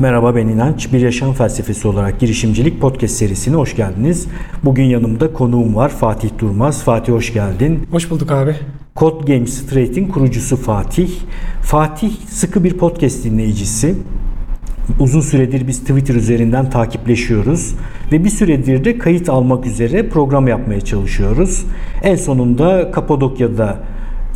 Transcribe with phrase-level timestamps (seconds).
[0.00, 0.92] Merhaba ben İnanç.
[0.92, 4.26] Bir Yaşam Felsefesi olarak girişimcilik podcast serisine hoş geldiniz.
[4.64, 6.82] Bugün yanımda konuğum var Fatih Durmaz.
[6.82, 7.86] Fatih hoş geldin.
[7.90, 8.54] Hoş bulduk abi.
[8.96, 11.10] Code Game Straight'in kurucusu Fatih.
[11.62, 13.94] Fatih sıkı bir podcast dinleyicisi.
[15.00, 17.74] Uzun süredir biz Twitter üzerinden takipleşiyoruz
[18.12, 21.64] ve bir süredir de kayıt almak üzere program yapmaya çalışıyoruz.
[22.02, 23.78] En sonunda Kapadokya'da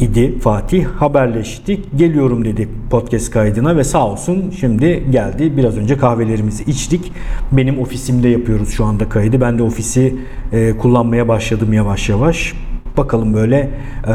[0.03, 0.85] idi Fatih.
[0.85, 1.99] Haberleştik.
[1.99, 5.57] Geliyorum dedi podcast kaydına ve sağ olsun şimdi geldi.
[5.57, 7.13] Biraz önce kahvelerimizi içtik.
[7.53, 9.41] Benim ofisimde yapıyoruz şu anda kaydı.
[9.41, 10.17] Ben de ofisi
[10.53, 12.53] e, kullanmaya başladım yavaş yavaş.
[12.97, 13.71] Bakalım böyle
[14.09, 14.13] e,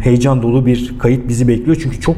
[0.00, 1.76] heyecan dolu bir kayıt bizi bekliyor.
[1.82, 2.16] Çünkü çok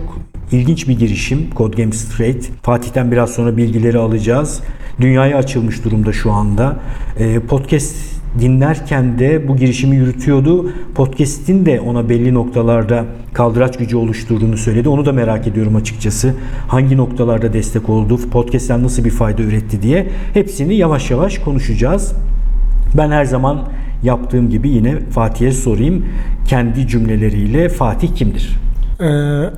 [0.52, 2.50] ilginç bir girişim Code Game Straight.
[2.62, 4.60] Fatih'ten biraz sonra bilgileri alacağız.
[5.00, 6.76] Dünyaya açılmış durumda şu anda.
[7.18, 10.72] E, podcast dinlerken de bu girişimi yürütüyordu.
[10.94, 14.88] Podcast'in de ona belli noktalarda kaldıraç gücü oluşturduğunu söyledi.
[14.88, 16.34] Onu da merak ediyorum açıkçası.
[16.68, 22.12] Hangi noktalarda destek oldu, podcast'ten nasıl bir fayda üretti diye hepsini yavaş yavaş konuşacağız.
[22.96, 23.68] Ben her zaman
[24.02, 26.04] yaptığım gibi yine Fatih'e sorayım.
[26.48, 28.58] Kendi cümleleriyle Fatih kimdir?
[29.00, 29.04] Ee,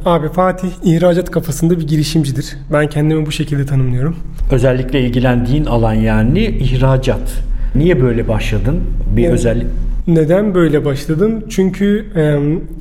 [0.04, 2.56] abi Fatih ihracat kafasında bir girişimcidir.
[2.72, 4.16] Ben kendimi bu şekilde tanımlıyorum.
[4.50, 7.49] Özellikle ilgilendiğin alan yani ihracat.
[7.74, 8.80] Niye böyle başladın?
[9.16, 9.34] Bir evet.
[9.34, 9.66] özellik
[10.14, 11.44] neden böyle başladım?
[11.48, 12.20] Çünkü e,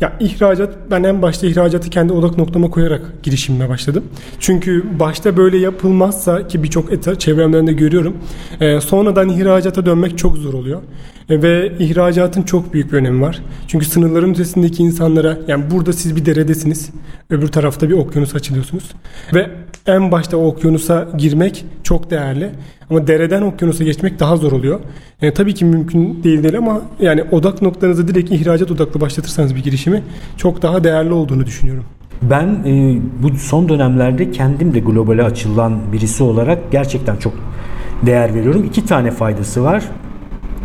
[0.02, 4.04] ya ihracat ben en başta ihracatı kendi odak noktama koyarak girişimime başladım.
[4.40, 8.17] Çünkü başta böyle yapılmazsa ki birçok çevremden de görüyorum.
[8.62, 10.82] E, sonradan ihracata dönmek çok zor oluyor.
[11.30, 13.42] E, ve ihracatın çok büyük bir önemi var.
[13.68, 16.90] Çünkü sınırların ötesindeki insanlara yani burada siz bir deredesiniz.
[17.30, 18.92] Öbür tarafta bir okyanus açılıyorsunuz.
[19.34, 19.50] Ve
[19.88, 22.50] en başta o okyanusa girmek çok değerli.
[22.90, 24.80] Ama dereden okyanusa geçmek daha zor oluyor.
[25.22, 29.64] Yani tabii ki mümkün değil değil ama yani odak noktanızı direkt ihracat odaklı başlatırsanız bir
[29.64, 30.04] girişimi
[30.38, 31.84] çok daha değerli olduğunu düşünüyorum.
[32.22, 37.34] Ben e, bu son dönemlerde kendim de globale açılan birisi olarak gerçekten çok
[38.06, 38.64] değer veriyorum.
[38.64, 39.84] İki tane faydası var.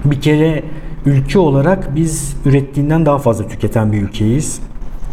[0.04, 0.62] Bir kere
[1.06, 4.60] ülke olarak biz ürettiğinden daha fazla tüketen bir ülkeyiz.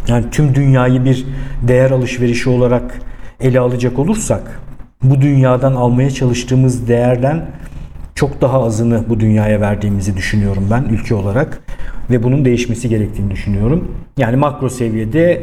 [0.08, 1.26] Yani tüm dünyayı bir
[1.62, 3.00] değer alışverişi olarak
[3.40, 4.62] ele alacak olursak
[5.04, 7.46] bu dünyadan almaya çalıştığımız değerden
[8.16, 11.64] çok daha azını bu dünyaya verdiğimizi düşünüyorum ben ülke olarak
[12.10, 13.92] ve bunun değişmesi gerektiğini düşünüyorum.
[14.18, 15.42] Yani makro seviyede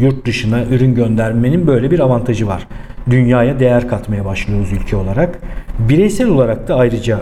[0.00, 2.68] yurt dışına ürün göndermenin böyle bir avantajı var.
[3.10, 5.38] Dünyaya değer katmaya başlıyoruz ülke olarak.
[5.78, 7.20] Bireysel olarak da ayrıca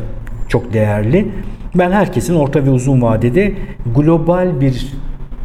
[0.51, 1.29] çok değerli.
[1.75, 3.53] Ben herkesin orta ve uzun vadede
[3.97, 4.87] global bir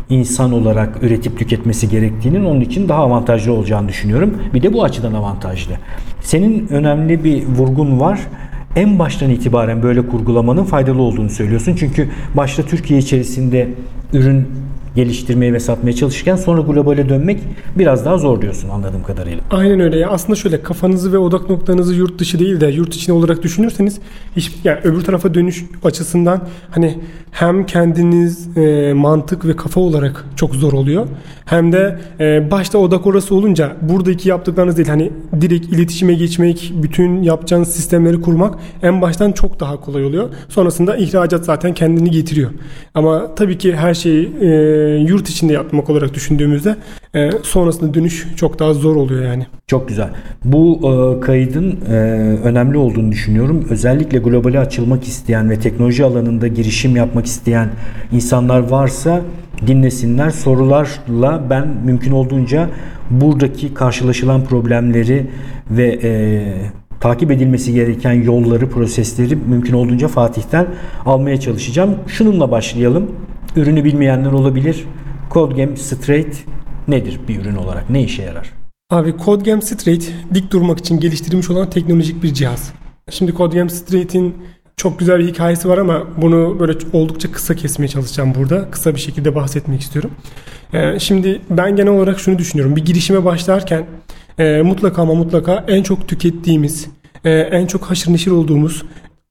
[0.10, 4.38] insan olarak üretip tüketmesi gerektiğinin onun için daha avantajlı olacağını düşünüyorum.
[4.54, 5.74] Bir de bu açıdan avantajlı.
[6.22, 8.20] Senin önemli bir vurgun var
[8.76, 11.76] en baştan itibaren böyle kurgulamanın faydalı olduğunu söylüyorsun.
[11.76, 13.70] Çünkü başta Türkiye içerisinde
[14.14, 14.48] ürün
[14.96, 17.40] geliştirmeye ve satmaya çalışırken sonra globale dönmek
[17.78, 19.42] biraz daha zor diyorsun anladığım kadarıyla.
[19.52, 19.98] Aynen öyle.
[19.98, 24.00] Ya aslında şöyle kafanızı ve odak noktanızı yurt dışı değil de yurt içine olarak düşünürseniz
[24.36, 26.42] hiç yani öbür tarafa dönüş açısından
[26.72, 26.98] hani
[27.32, 31.08] hem kendiniz e, mantık ve kafa olarak çok zor oluyor.
[31.46, 37.24] Hem de e, başta odak orası olunca buradaki yaptıklarınız değil hani direkt iletişime geçmek, bütün
[37.24, 40.30] yapacağınız sistemleri kurmak en baştan çok daha kolay oluyor.
[40.50, 42.50] Sonrasında ihracat zaten kendini getiriyor.
[42.94, 44.48] Ama tabii ki her şeyi e,
[44.86, 46.76] yurt içinde yapmak olarak düşündüğümüzde
[47.16, 49.46] e, sonrasında dönüş çok daha zor oluyor yani.
[49.68, 50.10] Çok güzel.
[50.44, 51.94] Bu e, kaydın e,
[52.44, 53.68] önemli olduğunu düşünüyorum.
[53.70, 57.70] Özellikle globale açılmak isteyen ve teknoloji alanında girişim yapmak isteyen
[58.12, 59.22] insanlar varsa
[59.68, 60.30] dinlesinler.
[60.30, 62.70] Sorularla ben mümkün olduğunca
[63.10, 65.28] buradaki karşılaşılan problemleri
[65.70, 66.12] ve e,
[67.00, 70.68] takip edilmesi gereken yolları, prosesleri mümkün olduğunca Fatih'ten
[71.06, 71.96] almaya çalışacağım.
[72.08, 73.12] Şununla başlayalım.
[73.56, 74.86] Ürünü bilmeyenler olabilir.
[75.34, 76.36] CodeGame Straight
[76.88, 77.90] nedir bir ürün olarak?
[77.90, 78.52] Ne işe yarar?
[78.90, 82.74] Abi CodeGame Straight dik durmak için geliştirilmiş olan teknolojik bir cihaz.
[83.10, 84.36] Şimdi CodeGame Straight'in
[84.78, 88.72] çok güzel bir hikayesi var ama bunu böyle oldukça kısa kesmeye çalışacağım burada.
[88.72, 90.12] Kısa bir şekilde bahsetmek istiyorum.
[90.74, 92.76] Ee, şimdi ben genel olarak şunu düşünüyorum.
[92.76, 93.86] Bir girişime başlarken
[94.40, 96.88] e, mutlaka ama mutlaka en çok tükettiğimiz,
[97.26, 98.84] e, en çok haşır neşir olduğumuz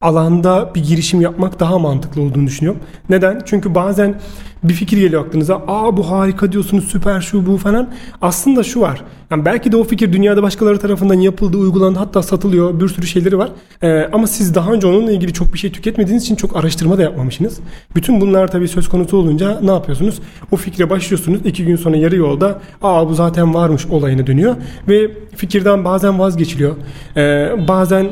[0.05, 2.81] alanda bir girişim yapmak daha mantıklı olduğunu düşünüyorum.
[3.11, 3.43] Neden?
[3.45, 4.21] Çünkü bazen
[4.65, 5.63] bir fikir geliyor aklınıza.
[5.67, 7.91] Aa bu harika diyorsunuz süper şu bu falan.
[8.23, 9.05] Aslında şu var.
[9.31, 12.81] Yani belki de o fikir dünyada başkaları tarafından yapıldı, uygulandı hatta satılıyor.
[12.81, 13.49] Bir sürü şeyleri var.
[13.83, 17.03] Ee, ama siz daha önce onunla ilgili çok bir şey tüketmediğiniz için çok araştırma da
[17.03, 17.61] yapmamışsınız.
[17.97, 20.21] Bütün bunlar tabii söz konusu olunca ne yapıyorsunuz?
[20.53, 21.41] O fikre başlıyorsunuz.
[21.45, 24.57] iki gün sonra yarı yolda aa bu zaten varmış olayına dönüyor.
[24.89, 26.77] Ve fikirden bazen vazgeçiliyor.
[27.17, 28.07] Ee, bazen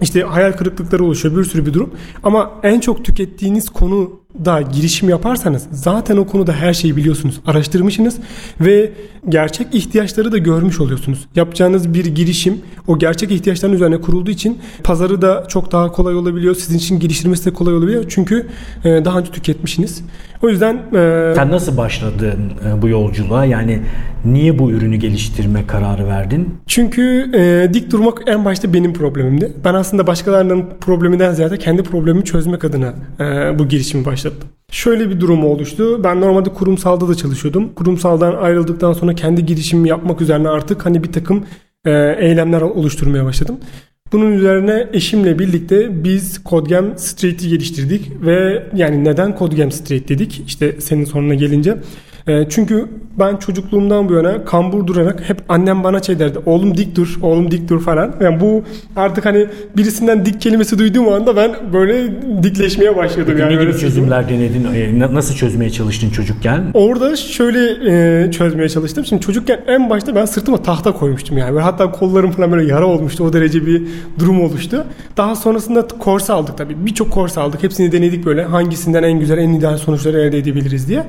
[0.00, 1.90] işte hayal kırıklıkları oluşuyor bir sürü bir durum.
[2.22, 4.10] Ama en çok tükettiğiniz konu
[4.44, 7.40] da girişim yaparsanız zaten o konuda her şeyi biliyorsunuz.
[7.46, 8.16] Araştırmışsınız
[8.60, 8.92] ve
[9.28, 11.26] gerçek ihtiyaçları da görmüş oluyorsunuz.
[11.36, 16.54] Yapacağınız bir girişim o gerçek ihtiyaçların üzerine kurulduğu için pazarı da çok daha kolay olabiliyor.
[16.54, 18.04] Sizin için geliştirmesi de kolay olabiliyor.
[18.08, 18.46] Çünkü
[18.84, 20.02] e, daha önce tüketmişsiniz.
[20.42, 23.44] O yüzden e, Sen nasıl başladın e, bu yolculuğa?
[23.44, 23.80] Yani
[24.24, 26.54] niye bu ürünü geliştirme kararı verdin?
[26.66, 29.52] Çünkü e, dik durmak en başta benim problemimdi.
[29.64, 34.48] Ben aslında başkalarının probleminden ziyade kendi problemimi çözmek adına e, bu girişimi başlattım.
[34.70, 36.04] Şöyle bir durum oluştu.
[36.04, 37.74] Ben normalde kurumsalda da çalışıyordum.
[37.74, 41.44] Kurumsaldan ayrıldıktan sonra kendi girişimimi yapmak üzerine artık hani bir takım
[41.84, 43.56] e, eylemler oluşturmaya başladım.
[44.12, 50.80] Bunun üzerine eşimle birlikte biz Codegem Street'i geliştirdik ve yani neden Codegem Street dedik işte
[50.80, 51.76] senin sonuna gelince.
[52.28, 52.88] E, çünkü
[53.18, 56.38] ben çocukluğumdan bu yana kambur durarak hep annem bana şey derdi.
[56.46, 58.14] Oğlum dik dur, oğlum dik dur falan.
[58.20, 58.62] Yani bu
[58.96, 62.12] artık hani birisinden dik kelimesi duyduğum anda ben böyle
[62.42, 63.38] dikleşmeye başladım.
[63.38, 64.64] Yani ne gibi çözümler denedin?
[64.74, 66.64] E, na- Nasıl çözmeye çalıştın çocukken?
[66.74, 67.60] Orada şöyle
[68.26, 69.04] e, çözmeye çalıştım.
[69.04, 71.52] Şimdi çocukken en başta ben sırtıma tahta koymuştum yani.
[71.52, 73.24] Böyle hatta kollarım falan böyle yara olmuştu.
[73.24, 73.82] O derece bir
[74.18, 74.84] durum oluştu.
[75.16, 76.86] Daha sonrasında korse aldık tabii.
[76.86, 77.62] Birçok korse aldık.
[77.62, 81.04] Hepsini denedik böyle hangisinden en güzel, en ideal sonuçları elde edebiliriz diye.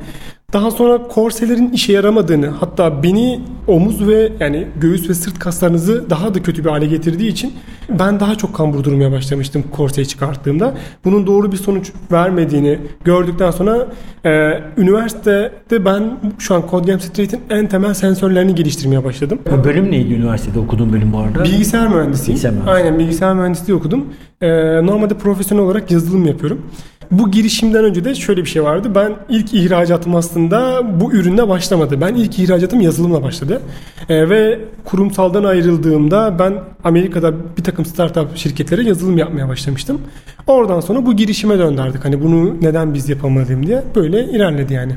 [0.54, 6.34] Daha sonra korselerin işe yaramadığını hatta beni omuz ve yani göğüs ve sırt kaslarınızı daha
[6.36, 7.54] da kötü bir hale getirdiği için
[7.90, 10.74] ben daha çok kambur durmaya başlamıştım korseyi çıkarttığımda.
[11.06, 13.88] Bunun doğru bir sonuç vermediğini gördükten sonra
[14.26, 19.40] e, üniversitede ben şu an CodeGame Street'in en temel sensörlerini geliştirmeye başladım.
[19.60, 21.44] Bu bölüm neydi üniversitede okuduğun bölüm bu arada?
[21.44, 22.30] Bilgisayar mühendisiyim.
[22.30, 22.76] Bilgisayar mühendisliği.
[22.76, 24.06] Aynen bilgisayar mühendisliği okudum.
[24.42, 24.48] Ee,
[24.86, 26.62] normalde profesyonel olarak yazılım yapıyorum.
[27.12, 28.92] Bu girişimden önce de şöyle bir şey vardı.
[28.96, 32.02] Ben ilk ihracatım aslında bu ürünle başlamadı.
[32.02, 33.62] Ben ilk ihracatım yazılımla başladı.
[34.10, 36.54] Ee, ve kurumsaldan ayrıldığımda ben
[36.84, 40.02] Amerika'da bir takım startup şirketlere yazılım yapmaya başlamıştım.
[40.48, 42.06] Oradan sonra bu girişime döndürdük.
[42.06, 44.96] Hani bunu neden biz yapamadığım diye böyle ilerledi yani.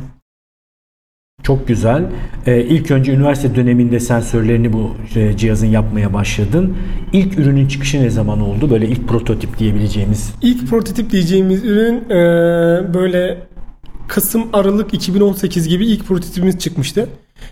[1.48, 2.02] Çok güzel.
[2.46, 6.76] Ee, ilk önce üniversite döneminde sensörlerini bu e, cihazın yapmaya başladın.
[7.12, 8.70] İlk ürünün çıkışı ne zaman oldu?
[8.70, 10.32] Böyle ilk prototip diyebileceğimiz.
[10.42, 12.14] İlk prototip diyeceğimiz ürün e,
[12.94, 13.38] böyle
[14.08, 17.08] Kasım Aralık 2018 gibi ilk prototipimiz çıkmıştı.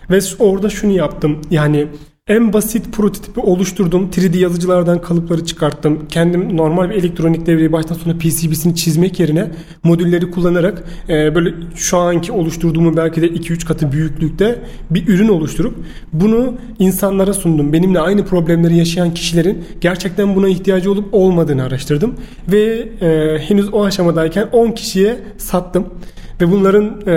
[0.09, 1.41] Ve orada şunu yaptım.
[1.51, 1.87] Yani
[2.27, 4.09] en basit prototipi oluşturdum.
[4.09, 6.07] 3D yazıcılardan kalıpları çıkarttım.
[6.07, 9.51] Kendim normal bir elektronik devreyi baştan sona PCB'sini çizmek yerine
[9.83, 14.59] modülleri kullanarak e, böyle şu anki oluşturduğumu belki de 2-3 katı büyüklükte
[14.89, 15.75] bir ürün oluşturup
[16.13, 17.73] bunu insanlara sundum.
[17.73, 22.15] Benimle aynı problemleri yaşayan kişilerin gerçekten buna ihtiyacı olup olmadığını araştırdım.
[22.51, 25.87] Ve e, henüz o aşamadayken 10 kişiye sattım.
[26.41, 27.13] Ve bunların e,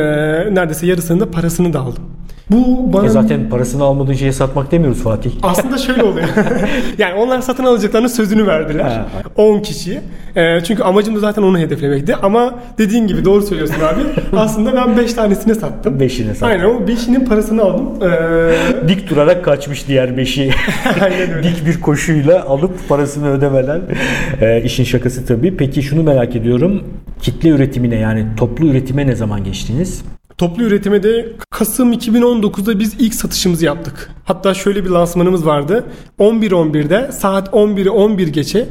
[0.55, 2.20] neredeyse yarısının da parasını da aldım.
[2.50, 5.31] Bu bana E zaten parasını almadığın şeye satmak demiyoruz Fatih.
[5.43, 6.29] aslında şöyle oluyor.
[6.99, 8.85] yani onlar satın alacaklarının sözünü verdiler.
[8.85, 9.06] Ha.
[9.37, 10.00] 10 kişi.
[10.37, 12.17] Ee, çünkü amacım da zaten onu hedeflemekti.
[12.17, 14.00] Ama dediğin gibi doğru söylüyorsun abi.
[14.37, 16.00] aslında ben 5 tanesine sattım.
[16.00, 16.47] Beşine sattın.
[16.47, 17.88] Aynen o 5'inin parasını aldım.
[18.02, 20.50] Ee, Dik durarak kaçmış diğer beşi.
[21.02, 21.43] Aynen öyle.
[21.49, 23.81] Dik bir koşuyla alıp parasını ödemeden.
[24.41, 25.56] Ee, işin şakası tabii.
[25.56, 26.85] Peki şunu merak ediyorum.
[27.23, 30.02] Kitle üretimine yani toplu üretime ne zaman geçtiniz?
[30.41, 34.11] Toplu üretime de Kasım 2019'da biz ilk satışımızı yaptık.
[34.25, 35.85] Hatta şöyle bir lansmanımız vardı.
[36.19, 38.69] 11.11'de saat 11'i 11 geçe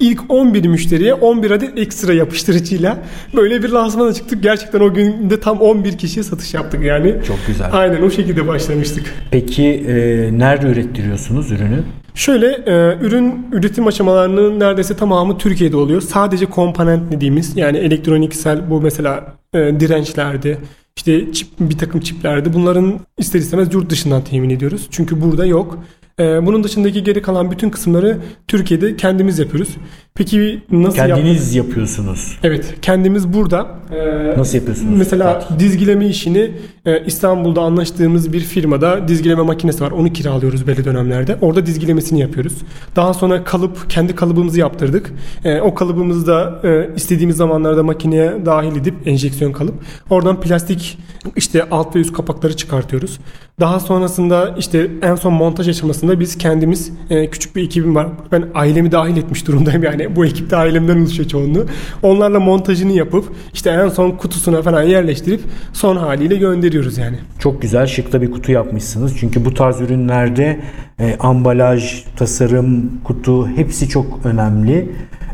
[0.00, 2.98] ilk 11 müşteriye 11 adet ekstra yapıştırıcıyla
[3.36, 4.42] böyle bir lansmana çıktık.
[4.42, 7.14] Gerçekten o günde tam 11 kişiye satış yaptık yani.
[7.26, 7.68] Çok güzel.
[7.72, 9.14] Aynen o şekilde başlamıştık.
[9.30, 9.94] Peki e,
[10.38, 11.82] nerede ürettiriyorsunuz ürünü?
[12.14, 16.00] Şöyle e, ürün üretim aşamalarının neredeyse tamamı Türkiye'de oluyor.
[16.00, 20.58] Sadece komponent dediğimiz yani elektroniksel bu mesela e, dirençlerdi.
[20.96, 22.52] İşte çip, bir takım çiplerdi.
[22.52, 24.88] Bunların ister istemez yurt dışından temin ediyoruz.
[24.90, 25.78] Çünkü burada yok.
[26.20, 28.18] E, bunun dışındaki geri kalan bütün kısımları
[28.48, 29.68] Türkiye'de kendimiz yapıyoruz.
[30.14, 32.38] Peki nasıl yap- Kendiniz yapıyorsunuz.
[32.42, 33.66] Evet, kendimiz burada.
[33.92, 34.98] E, Nasıl yapıyorsunuz?
[34.98, 35.58] Mesela Fatih?
[35.58, 36.50] dizgileme işini
[36.86, 39.90] e, İstanbul'da anlaştığımız bir firmada dizgileme makinesi var.
[39.90, 41.36] Onu kiralıyoruz belli dönemlerde.
[41.40, 42.54] Orada dizgilemesini yapıyoruz.
[42.96, 45.12] Daha sonra kalıp, kendi kalıbımızı yaptırdık.
[45.44, 49.74] E, o kalıbımızı da e, istediğimiz zamanlarda makineye dahil edip enjeksiyon kalıp
[50.10, 50.98] oradan plastik
[51.36, 53.18] işte alt ve üst kapakları çıkartıyoruz.
[53.60, 58.08] Daha sonrasında işte en son montaj aşamasında biz kendimiz e, küçük bir ekibim var.
[58.32, 61.66] Ben ailemi dahil etmiş durumdayım yani bu ekipte ailemden oluşuyor çoğunluğu.
[62.02, 65.40] Onlarla montajını yapıp işte en son kutusuna falan yerleştirip
[65.72, 67.16] son haliyle gönderiyoruz yani.
[67.38, 69.16] Çok güzel şıkta bir kutu yapmışsınız.
[69.18, 70.60] Çünkü bu tarz ürünlerde
[70.98, 74.88] e, ambalaj, tasarım, kutu hepsi çok önemli.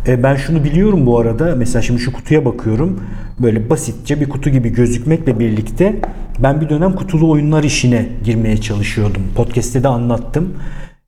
[0.07, 1.55] E, ben şunu biliyorum bu arada.
[1.57, 3.01] Mesela şimdi şu kutuya bakıyorum.
[3.43, 6.01] Böyle basitçe bir kutu gibi gözükmekle birlikte
[6.39, 9.23] ben bir dönem kutulu oyunlar işine girmeye çalışıyordum.
[9.35, 10.55] Podcast'te de anlattım.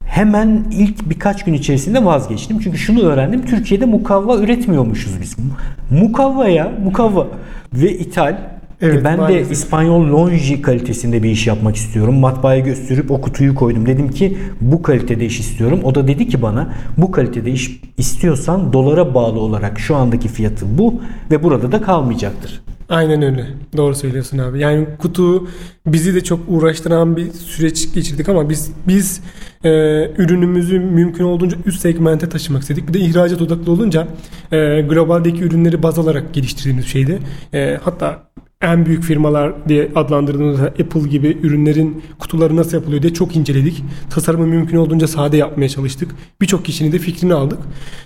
[0.05, 2.59] Hemen ilk birkaç gün içerisinde vazgeçtim.
[2.59, 3.47] Çünkü şunu öğrendim.
[3.47, 5.37] Türkiye'de mukavva üretmiyormuşuz biz.
[5.91, 7.27] Mukavva ya, mukavva.
[7.75, 8.37] ve ithal.
[8.83, 9.49] Evet, E ben maalesef.
[9.49, 12.19] de İspanyol Longi kalitesinde bir iş yapmak istiyorum.
[12.19, 13.87] Matbaaya gösterip o kutuyu koydum.
[13.87, 15.81] Dedim ki bu kalitede iş istiyorum.
[15.85, 20.79] O da dedi ki bana bu kalitede iş istiyorsan dolara bağlı olarak şu andaki fiyatı
[20.79, 22.63] bu ve burada da kalmayacaktır.
[22.89, 23.47] Aynen öyle.
[23.77, 24.59] Doğru söylüyorsun abi.
[24.61, 25.49] Yani kutu
[25.87, 29.21] bizi de çok uğraştıran bir süreç geçirdik ama biz biz
[29.65, 29.71] e,
[30.19, 32.89] ürünümüzü mümkün olduğunca üst segmente taşımak istedik.
[32.89, 34.09] Bir de ihracat odaklı olunca
[34.53, 37.19] e, globaldeki ürünleri baz alarak geliştirdiğimiz şeydi.
[37.55, 38.23] E, hatta
[38.63, 43.85] en büyük firmalar diye adlandırdığımız Apple gibi ürünlerin kutuları nasıl yapılıyor diye çok inceledik.
[44.11, 46.15] Tasarımı mümkün olduğunca sade yapmaya çalıştık.
[46.41, 47.59] Birçok kişinin de fikrini aldık.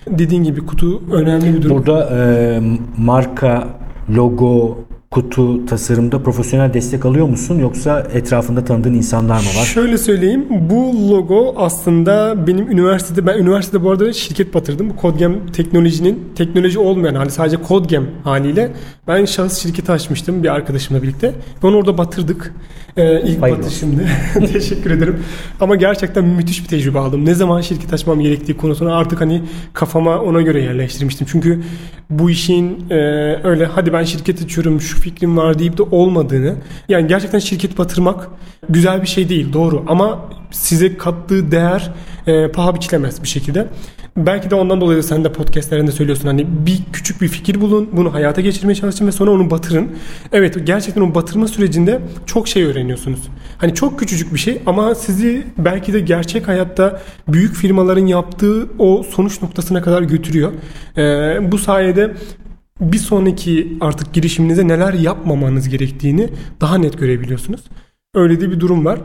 [0.07, 1.77] Dediğin gibi kutu önemli bir durum.
[1.77, 2.61] Burada e,
[2.97, 3.67] marka,
[4.15, 9.65] logo, kutu tasarımda profesyonel destek alıyor musun yoksa etrafında tanıdığın insanlar mı var?
[9.65, 10.45] Şöyle söyleyeyim.
[10.49, 14.93] Bu logo aslında benim üniversitede ben üniversitede bu arada şirket batırdım.
[15.01, 18.71] Codegem teknolojinin teknoloji olmayan hali sadece Codegem haliyle
[19.07, 21.33] ben şahıs şirketi açmıştım bir arkadaşımla birlikte.
[21.63, 22.53] Onu orada batırdık.
[22.97, 24.05] Ee, ilk Hayırlı batışımdı.
[24.53, 25.23] Teşekkür ederim.
[25.59, 27.25] Ama gerçekten müthiş bir tecrübe aldım.
[27.25, 29.41] Ne zaman şirket açmam gerektiği konusuna artık hani
[29.73, 31.27] kafama ona göre yerleştirmiştim.
[31.31, 31.61] Çünkü
[32.09, 32.95] bu işin e,
[33.43, 36.55] öyle hadi ben şirket açıyorum şu fikrim var deyip de olmadığını
[36.89, 38.29] yani gerçekten şirket batırmak
[38.69, 40.19] güzel bir şey değil doğru ama
[40.51, 41.91] size kattığı değer
[42.27, 43.67] e, paha biçilemez bir şekilde.
[44.17, 47.89] Belki de ondan dolayı da sen de podcastlerinde söylüyorsun hani bir küçük bir fikir bulun
[47.91, 49.91] bunu hayata geçirmeye çalışın ve sonra onu batırın.
[50.31, 53.19] Evet gerçekten o batırma sürecinde çok şey öğreniyorsunuz.
[53.57, 59.03] Hani çok küçücük bir şey ama sizi belki de gerçek hayatta büyük firmaların yaptığı o
[59.03, 60.51] sonuç noktasına kadar götürüyor.
[60.97, 62.13] E, bu sayede
[62.81, 66.29] bir sonraki artık girişiminize neler yapmamanız gerektiğini
[66.61, 67.61] daha net görebiliyorsunuz.
[68.15, 68.99] Öyle de bir durum var.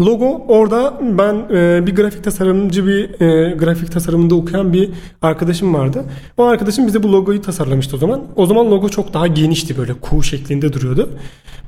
[0.00, 4.90] Logo orada ben e, bir grafik tasarımcı bir e, grafik tasarımında okuyan bir
[5.22, 6.04] arkadaşım vardı.
[6.36, 8.22] O arkadaşım bize bu logoyu tasarlamıştı o zaman.
[8.36, 11.10] O zaman logo çok daha genişti böyle kuğu şeklinde duruyordu.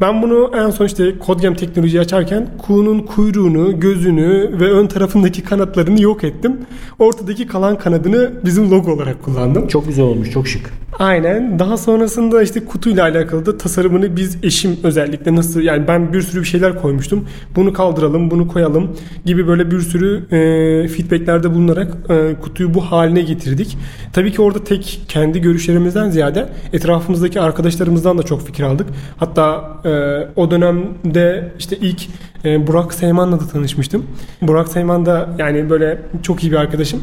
[0.00, 6.02] Ben bunu en son işte Codegem teknolojiyi açarken kuğunun kuyruğunu, gözünü ve ön tarafındaki kanatlarını
[6.02, 6.56] yok ettim.
[6.98, 9.68] Ortadaki kalan kanadını bizim logo olarak kullandım.
[9.68, 10.72] Çok güzel olmuş, çok şık.
[10.98, 11.58] Aynen.
[11.58, 16.40] Daha sonrasında işte kutuyla alakalı da tasarımını biz eşim özellikle nasıl yani ben bir sürü
[16.40, 17.28] bir şeyler koymuştum.
[17.56, 23.22] Bunu kaldıralım, bunu koyalım gibi böyle bir sürü e, feedbacklerde bulunarak e, kutuyu bu haline
[23.22, 23.78] getirdik.
[24.12, 28.86] Tabii ki orada tek kendi görüşlerimizden ziyade etrafımızdaki arkadaşlarımızdan da çok fikir aldık.
[29.16, 29.90] Hatta e,
[30.36, 32.02] o dönemde işte ilk
[32.44, 34.06] e, Burak Seyman'la da tanışmıştım.
[34.42, 37.02] Burak Seyman da yani böyle çok iyi bir arkadaşım.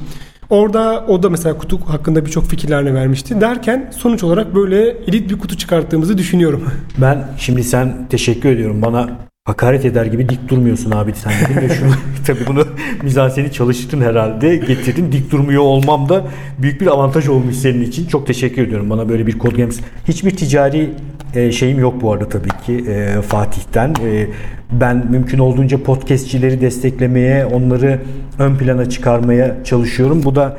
[0.54, 3.42] Orada o da mesela kutu hakkında birçok fikirlerini vermişti.
[3.42, 6.64] Derken sonuç olarak böyle elit bir kutu çıkarttığımızı düşünüyorum.
[6.98, 8.82] Ben şimdi sen teşekkür ediyorum.
[8.82, 9.10] Bana
[9.46, 11.92] hakaret eder gibi dik durmuyorsun abi sen dedim ve şunu.
[12.28, 12.68] Tabii bunu
[13.04, 15.12] mizanseni çalıştın herhalde getirdin.
[15.12, 16.26] Dik durmuyor olmam da
[16.60, 18.08] büyük bir avantaj olmuş senin için.
[18.08, 19.80] Çok teşekkür ediyorum bana böyle bir kod games.
[20.08, 20.90] Hiçbir ticari
[21.36, 23.90] e, şeyim yok bu arada tabii ki e, Fatih'ten.
[24.06, 24.28] E,
[24.72, 28.02] ben mümkün olduğunca podcastçileri desteklemeye onları
[28.40, 30.24] ön plana çıkarmaya çalışıyorum.
[30.24, 30.58] Bu da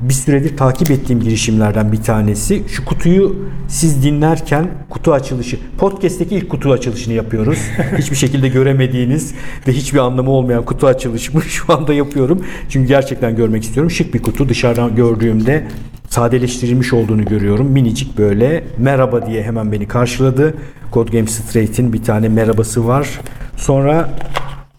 [0.00, 2.62] bir süredir takip ettiğim girişimlerden bir tanesi.
[2.68, 3.36] Şu kutuyu
[3.68, 7.58] siz dinlerken kutu açılışı, podcast'teki ilk kutu açılışını yapıyoruz.
[7.98, 9.34] Hiçbir şekilde göremediğiniz
[9.68, 12.44] ve hiçbir anlamı olmayan kutu açılışımı şu anda yapıyorum.
[12.68, 13.90] Çünkü gerçekten görmek istiyorum.
[13.90, 14.48] Şık bir kutu.
[14.48, 15.66] Dışarıdan gördüğümde
[16.08, 17.66] sadeleştirilmiş olduğunu görüyorum.
[17.66, 20.54] Minicik böyle merhaba diye hemen beni karşıladı.
[20.92, 23.20] Code Game Straight'in bir tane merhabası var.
[23.56, 24.10] Sonra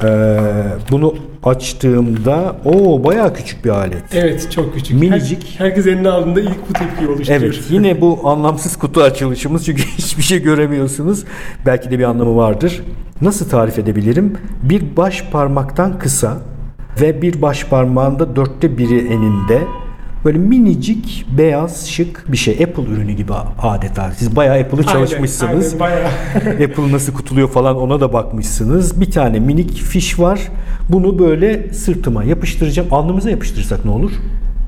[0.04, 0.40] ee,
[0.92, 4.04] bunu açtığımda o bayağı küçük bir alet.
[4.14, 5.00] Evet çok küçük.
[5.00, 5.60] Minicik.
[5.60, 7.42] Her, herkes eline aldığında ilk bu tepkiyi oluşturuyor.
[7.42, 11.24] Evet yine bu anlamsız kutu açılışımız çünkü hiçbir şey göremiyorsunuz.
[11.66, 12.84] Belki de bir anlamı vardır.
[13.22, 14.38] Nasıl tarif edebilirim?
[14.64, 16.38] Bir baş parmaktan kısa
[17.02, 19.62] ve bir baş parmağında dörtte biri eninde
[20.26, 22.64] böyle minicik beyaz şık bir şey.
[22.64, 24.12] Apple ürünü gibi adeta.
[24.12, 25.74] Siz bayağı Apple'ı çalışmışsınız.
[25.74, 26.10] aynen, bayağı.
[26.70, 29.02] Apple nasıl kutuluyor falan ona da bakmışsınız.
[29.02, 30.40] Bir tane minik fiş var.
[30.90, 32.94] Bunu böyle sırtıma yapıştıracağım.
[32.94, 34.12] Alnımıza yapıştırsak ne olur?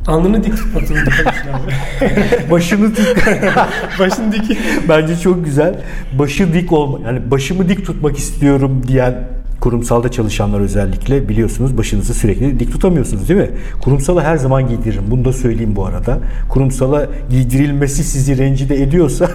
[0.08, 2.52] Alnını dik abi.
[2.52, 3.08] Başını dik.
[4.00, 4.58] Başını dik.
[4.90, 5.82] Bence çok güzel.
[6.20, 9.28] Başı dik olma yani başımı dik tutmak istiyorum diyen
[9.64, 13.50] kurumsalda çalışanlar özellikle biliyorsunuz başınızı sürekli dik tutamıyorsunuz değil mi?
[13.82, 15.04] Kurumsala her zaman giydiririm.
[15.12, 16.20] Bunu da söyleyeyim bu arada.
[16.50, 19.30] Kurumsala giydirilmesi sizi rencide ediyorsa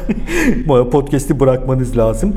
[0.92, 2.34] podcast'i bırakmanız lazım.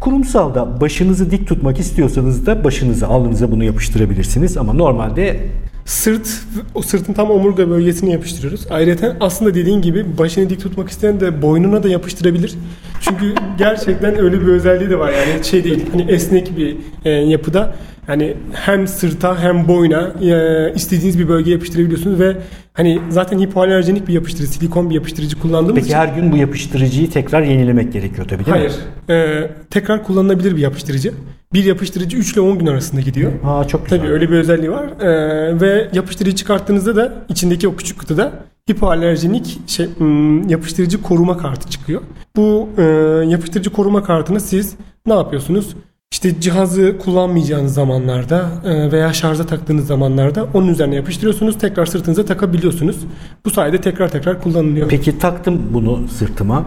[0.00, 4.56] Kurumsalda başınızı dik tutmak istiyorsanız da başınıza, alnınıza bunu yapıştırabilirsiniz.
[4.56, 5.40] Ama normalde
[5.84, 6.28] Sırt,
[6.74, 8.66] o sırtın tam omurga bölgesine yapıştırıyoruz.
[8.70, 12.54] Ayrıca aslında dediğin gibi başını dik tutmak isteyen de boynuna da yapıştırabilir.
[13.00, 17.74] Çünkü gerçekten öyle bir özelliği de var yani şey değil hani esnek bir e, yapıda.
[18.08, 22.36] Yani hem sırta hem boyna e, istediğiniz bir bölgeye yapıştırabiliyorsunuz ve
[22.72, 27.10] hani zaten hipoalerjenik bir yapıştırıcı, silikon bir yapıştırıcı kullandığımız Peki için her gün bu yapıştırıcıyı
[27.10, 28.72] tekrar yenilemek gerekiyor tabii değil hayır.
[29.08, 29.14] mi?
[29.14, 31.12] E, tekrar kullanılabilir bir yapıştırıcı.
[31.52, 33.32] Bir yapıştırıcı 3 ile 10 gün arasında gidiyor.
[33.44, 33.98] Aa çok güzel.
[33.98, 34.86] Tabii öyle bir özelliği var.
[35.00, 38.32] Ee, ve yapıştırıcı çıkarttığınızda da içindeki o küçük kutuda
[38.70, 42.00] hipoalerjenik şey hmm, yapıştırıcı koruma kartı çıkıyor.
[42.36, 42.82] Bu e,
[43.28, 45.76] yapıştırıcı koruma kartını siz ne yapıyorsunuz?
[46.14, 51.58] İşte cihazı kullanmayacağınız zamanlarda e, veya şarja taktığınız zamanlarda onun üzerine yapıştırıyorsunuz.
[51.58, 52.96] Tekrar sırtınıza takabiliyorsunuz.
[53.44, 54.88] Bu sayede tekrar tekrar kullanılıyor.
[54.88, 56.64] Peki taktım bunu sırtıma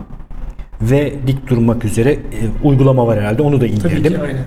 [0.82, 2.20] ve dik durmak üzere e,
[2.63, 4.13] uygulama var herhalde onu da Tabii indirdim.
[4.13, 4.46] ki aynen.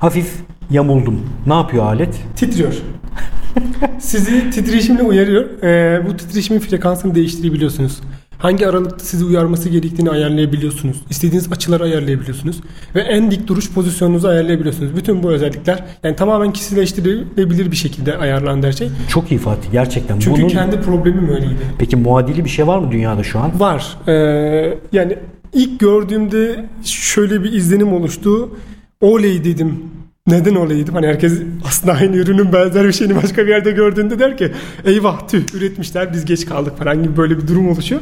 [0.00, 0.34] Hafif
[0.70, 1.20] yamuldum.
[1.46, 2.20] Ne yapıyor alet?
[2.36, 2.74] Titriyor.
[3.98, 5.62] Sizi titreşimle uyarıyor.
[5.62, 8.00] Ee, bu titreşimin frekansını değiştirebiliyorsunuz.
[8.42, 10.96] Hangi aralıkta sizi uyarması gerektiğini ayarlayabiliyorsunuz.
[11.10, 12.60] İstediğiniz açıları ayarlayabiliyorsunuz.
[12.94, 14.96] Ve en dik duruş pozisyonunuzu ayarlayabiliyorsunuz.
[14.96, 18.88] Bütün bu özellikler yani tamamen kişileştirilebilir bir şekilde ayarlandı her şey.
[19.08, 20.18] Çok iyi Fatih gerçekten.
[20.18, 21.56] Çünkü Bunun kendi problemim öyleydi.
[21.78, 23.60] peki muadili bir şey var mı dünyada şu an?
[23.60, 23.96] Var.
[24.08, 25.18] Ee, yani
[25.52, 28.50] ilk gördüğümde şöyle bir izlenim oluştu.
[29.00, 29.78] Oley dedim.
[30.26, 30.94] Neden dedim?
[30.94, 31.32] Hani herkes
[31.64, 34.52] aslında aynı ürünün benzer bir şeyini başka bir yerde gördüğünde der ki
[34.84, 38.00] eyvah tüh üretmişler biz geç kaldık falan gibi böyle bir durum oluşuyor.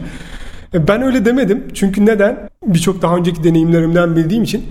[0.74, 1.64] E, Ben öyle demedim.
[1.74, 2.48] Çünkü neden?
[2.66, 4.62] Birçok daha önceki deneyimlerimden bildiğim için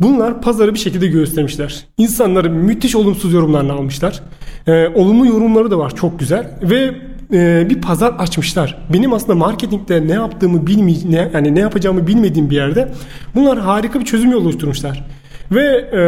[0.00, 1.84] bunlar pazarı bir şekilde göstermişler.
[1.98, 4.22] İnsanları müthiş olumsuz yorumlarla almışlar.
[4.66, 6.94] E, olumlu yorumları da var çok güzel ve
[7.32, 8.78] e, bir pazar açmışlar.
[8.92, 12.92] Benim aslında marketingde ne yaptığımı bilmey ne, yani ne yapacağımı bilmediğim bir yerde
[13.34, 15.04] bunlar harika bir çözüm yolu oluşturmuşlar.
[15.52, 16.00] Ve e,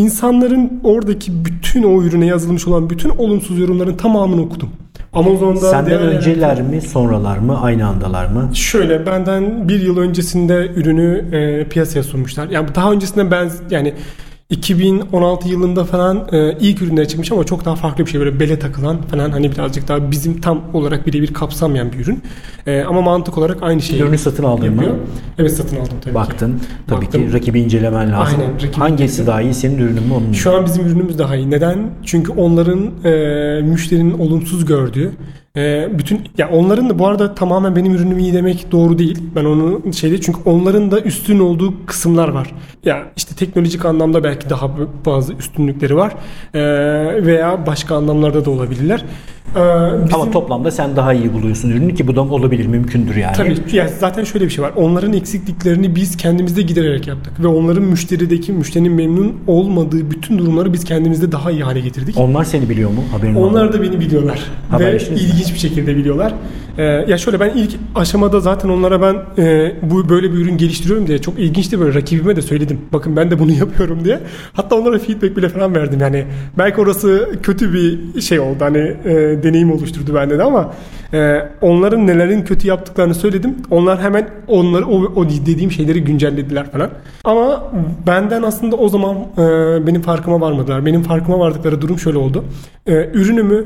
[0.00, 4.70] insanların oradaki bütün o ürüne yazılmış olan bütün olumsuz yorumların tamamını okudum.
[5.12, 8.50] Amazon'da Senden önceler mi sonralar mı aynı andalar mı?
[8.54, 12.48] Şöyle benden bir yıl öncesinde ürünü e, piyasaya sunmuşlar.
[12.48, 13.94] Yani daha öncesinde ben yani
[14.50, 18.58] 2016 yılında falan e, ilk ürünler çıkmış ama çok daha farklı bir şey böyle bele
[18.58, 22.22] takılan falan hani birazcık daha bizim tam olarak birebir kapsamayan bir ürün.
[22.66, 24.82] E, ama mantık olarak aynı şeyi Ürünü satın aldın mı?
[24.82, 24.96] yapıyor.
[25.38, 26.14] Evet satın aldım tabii ki.
[26.14, 26.60] Baktın.
[26.86, 27.26] Tabii Baktım.
[27.28, 28.38] ki rakibi incelemen lazım.
[28.40, 29.26] Aynen, rakibi Hangisi inceledim.
[29.26, 30.32] daha iyi senin ürünün mü onun?
[30.32, 31.50] Şu an bizim ürünümüz daha iyi.
[31.50, 31.90] Neden?
[32.04, 33.10] Çünkü onların e,
[33.62, 35.10] müşterinin olumsuz gördüğü
[35.56, 39.22] e, bütün ya onların da bu arada tamamen benim ürünüm iyi demek doğru değil.
[39.34, 42.52] Ben onu şeyde çünkü onların da üstün olduğu kısımlar var.
[42.84, 44.70] Ya işte teknolojik anlamda belki daha
[45.06, 46.12] bazı üstünlükleri var.
[46.54, 46.60] E,
[47.26, 49.04] veya başka anlamlarda da olabilirler.
[49.56, 49.58] E,
[50.04, 53.36] bizim- Ama toplamda sen daha iyi buluyorsun ürünü ki bu da olabilir mümkündür yani.
[53.36, 54.72] Tabii ya zaten şöyle bir şey var.
[54.76, 60.84] Onların eksikliklerini biz kendimizde gidererek yaptık ve onların müşterideki müşterinin memnun olmadığı bütün durumları biz
[60.84, 62.18] kendimizde daha iyi hale getirdik.
[62.18, 63.04] Onlar seni biliyor mu?
[63.12, 63.40] Haberin var?
[63.40, 64.40] Onlar da beni biliyorlar
[64.80, 64.98] ve mi?
[65.14, 66.34] ilginç bir şekilde biliyorlar.
[66.78, 71.06] Ee, ya şöyle ben ilk aşamada zaten onlara ben e, bu böyle bir ürün geliştiriyorum
[71.06, 72.78] diye çok ilginçti böyle rakibime de söyledim.
[72.92, 74.20] Bakın ben de bunu yapıyorum diye.
[74.52, 76.00] Hatta onlara feedback bile falan verdim.
[76.00, 76.24] Yani
[76.58, 80.74] belki orası kötü bir şey oldu hani e, deneyim oluşturdu bende de ama
[81.14, 83.56] e, onların nelerin kötü yaptıklarını söyledim.
[83.70, 86.90] Onlar hemen onları o, o dediğim şeyleri güncellediler falan.
[87.24, 87.72] Ama
[88.06, 90.86] benden aslında o zaman e, benim farkıma varmadılar.
[90.86, 92.44] Benim farkıma vardıkları durum şöyle oldu.
[92.86, 93.64] E, ürünümü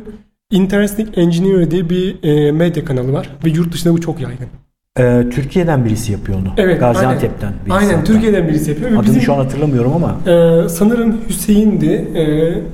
[0.50, 4.48] Interesting Engineer diye bir e, medya kanalı var ve yurt dışında bu çok yaygın.
[4.98, 6.48] Ee, Türkiye'den birisi yapıyor onu.
[6.56, 7.72] Evet, Gaziantep'ten birisi.
[7.78, 8.04] Aynen hatta.
[8.04, 11.86] Türkiye'den birisi yapıyor ve Adını bizim şu an hatırlamıyorum ama e, sanırım Hüseyin'di.
[12.14, 12.24] E,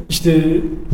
[0.08, 0.44] işte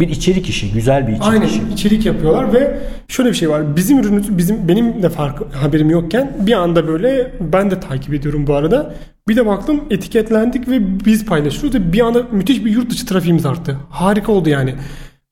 [0.00, 1.60] bir içerik işi, güzel bir içerik Aynen işi.
[1.72, 3.76] içerik yapıyorlar ve şöyle bir şey var.
[3.76, 8.46] Bizim ürünümüz bizim benim de fark haberim yokken bir anda böyle ben de takip ediyorum
[8.46, 8.94] bu arada.
[9.28, 13.46] Bir de baktım etiketlendik ve biz paylaşıyoruz ve bir anda müthiş bir yurt dışı trafiğimiz
[13.46, 13.76] arttı.
[13.90, 14.74] Harika oldu yani.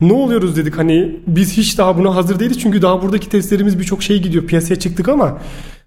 [0.01, 4.03] Ne oluyoruz dedik hani biz hiç daha buna hazır değiliz çünkü daha buradaki testlerimiz birçok
[4.03, 5.39] şey gidiyor piyasaya çıktık ama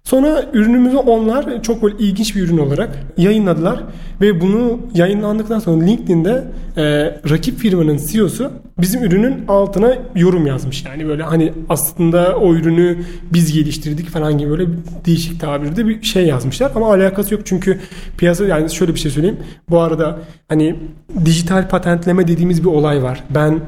[0.04, 3.84] sonra ürünümüzü onlar çok böyle ilginç bir ürün olarak yayınladılar.
[4.20, 6.44] Ve bunu yayınlandıktan sonra LinkedIn'de
[6.76, 6.82] e,
[7.30, 10.84] rakip firmanın CEO'su bizim ürünün altına yorum yazmış.
[10.84, 12.98] Yani böyle hani aslında o ürünü
[13.32, 14.66] biz geliştirdik falan gibi böyle
[15.06, 16.72] değişik tabirde bir şey yazmışlar.
[16.74, 17.80] Ama alakası yok çünkü
[18.18, 19.38] piyasa yani şöyle bir şey söyleyeyim.
[19.70, 20.76] Bu arada hani
[21.24, 23.24] dijital patentleme dediğimiz bir olay var.
[23.30, 23.60] Ben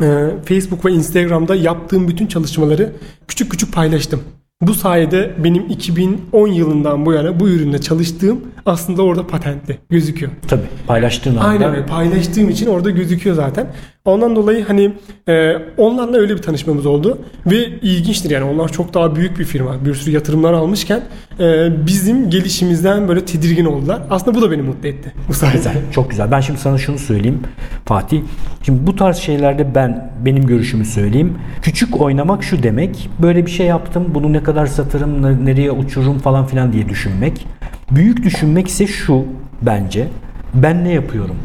[0.00, 2.92] ee, Facebook ve Instagram'da yaptığım bütün çalışmaları
[3.28, 4.22] küçük küçük paylaştım.
[4.62, 10.32] Bu sayede benim 2010 yılından bu yana bu ürünle çalıştığım aslında orada patentli gözüküyor.
[10.48, 11.44] Tabii paylaştığın anda.
[11.44, 13.66] Aynen öyle paylaştığım için orada gözüküyor zaten.
[14.04, 14.92] Ondan dolayı hani
[15.28, 19.84] e, onlarla öyle bir tanışmamız oldu ve ilginçtir yani onlar çok daha büyük bir firma
[19.84, 21.00] bir sürü yatırımlar almışken
[21.40, 24.02] e, bizim gelişimizden böyle tedirgin oldular.
[24.10, 25.56] Aslında bu da beni mutlu etti bu sayede.
[25.56, 26.30] Güzel, çok güzel.
[26.30, 27.40] Ben şimdi sana şunu söyleyeyim
[27.84, 28.20] Fatih.
[28.62, 31.38] Şimdi bu tarz şeylerde ben benim görüşümü söyleyeyim.
[31.62, 33.10] Küçük oynamak şu demek.
[33.22, 34.04] Böyle bir şey yaptım.
[34.14, 37.46] Bunu ne kadar satarım, ne- nereye uçururum falan filan diye düşünmek.
[37.90, 39.24] Büyük düşünmek ise şu
[39.62, 40.08] bence.
[40.54, 41.36] Ben ne yapıyorum?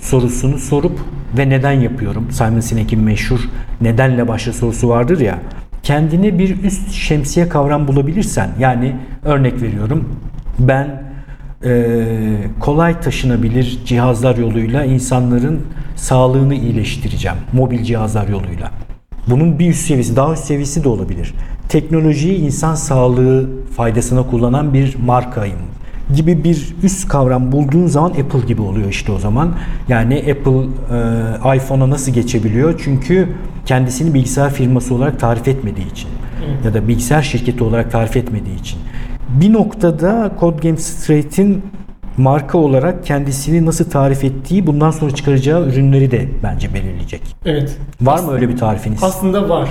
[0.00, 1.00] Sorusunu sorup
[1.38, 2.26] ve neden yapıyorum?
[2.30, 3.40] Simon Sinek'in meşhur
[3.80, 5.38] nedenle başla sorusu vardır ya.
[5.82, 10.08] Kendine bir üst şemsiye kavram bulabilirsen yani örnek veriyorum
[10.58, 11.02] ben
[11.64, 12.04] e,
[12.60, 17.38] kolay taşınabilir cihazlar yoluyla insanların sağlığını iyileştireceğim.
[17.52, 18.70] Mobil cihazlar yoluyla.
[19.26, 21.34] Bunun bir üst seviyesi, daha üst seviyesi de olabilir.
[21.68, 25.58] Teknolojiyi insan sağlığı faydasına kullanan bir markayım
[26.14, 29.54] gibi bir üst kavram bulduğun zaman Apple gibi oluyor işte o zaman.
[29.88, 30.66] Yani Apple
[31.52, 32.80] e, iPhone'a nasıl geçebiliyor?
[32.84, 33.28] Çünkü
[33.66, 36.08] kendisini bilgisayar firması olarak tarif etmediği için
[36.64, 38.78] ya da bilgisayar şirketi olarak tarif etmediği için.
[39.28, 41.62] Bir noktada Code Game Straight'in
[42.16, 47.22] marka olarak kendisini nasıl tarif ettiği bundan sonra çıkaracağı ürünleri de bence belirleyecek.
[47.44, 47.78] Evet.
[48.00, 49.02] Var mı öyle bir tarifiniz?
[49.02, 49.68] Aslında var.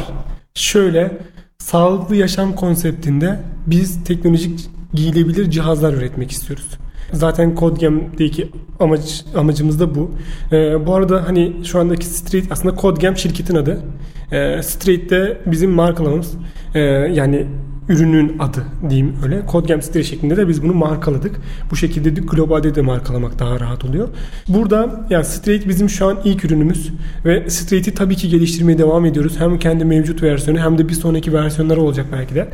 [0.55, 1.11] Şöyle
[1.57, 6.67] sağlıklı yaşam konseptinde biz teknolojik giyilebilir cihazlar üretmek istiyoruz.
[7.11, 10.11] Zaten CodeGam'deki amaç, amacımız da bu.
[10.51, 13.83] Ee, bu arada hani şu andaki Street aslında CodeGam şirketin adı.
[14.31, 16.33] Ee, Street de bizim markalamamız.
[16.75, 17.47] Ee, yani
[17.89, 19.41] ürünün adı diyeyim öyle.
[19.51, 21.35] CodeGam Street şeklinde de biz bunu markaladık.
[21.71, 24.07] Bu şekilde de globalde de markalamak daha rahat oluyor.
[24.47, 26.93] Burada yani Street bizim şu an ilk ürünümüz
[27.25, 29.39] ve Street'i tabii ki geliştirmeye devam ediyoruz.
[29.39, 32.47] Hem kendi mevcut versiyonu hem de bir sonraki versiyonları olacak belki de.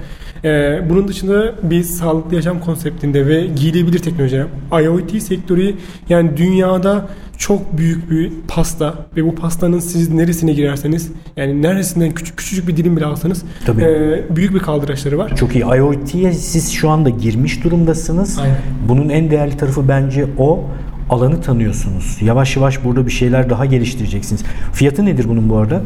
[0.44, 4.46] Ee, bunun dışında biz sağlıklı yaşam konseptinde ve giyilebilir teknoloji,
[4.84, 5.76] IoT sektörü
[6.10, 7.08] yani dünyada
[7.42, 12.78] çok büyük bir pasta ve bu pastanın siz neresine girerseniz yani neresinden küçük küçücük bir
[12.78, 13.84] dilim bile alsanız Tabii.
[13.84, 15.36] e, büyük bir kaldıraçları var.
[15.36, 15.64] Çok iyi.
[15.64, 18.40] IoT'ye siz şu anda girmiş durumdasınız.
[18.40, 18.58] Aynen.
[18.88, 20.64] Bunun en değerli tarafı bence o.
[21.10, 22.18] Alanı tanıyorsunuz.
[22.22, 24.44] Yavaş yavaş burada bir şeyler daha geliştireceksiniz.
[24.74, 25.82] Fiyatı nedir bunun bu arada?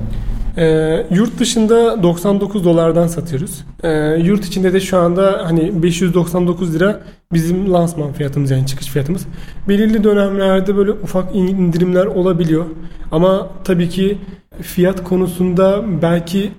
[0.57, 3.65] Ee, yurt dışında 99 dolardan satıyoruz.
[3.83, 3.89] Ee,
[4.23, 7.01] yurt içinde de şu anda hani 599 lira
[7.33, 9.25] bizim lansman fiyatımız yani çıkış fiyatımız.
[9.69, 12.65] Belirli dönemlerde böyle ufak indirimler olabiliyor.
[13.11, 14.17] Ama tabii ki
[14.61, 16.51] fiyat konusunda belki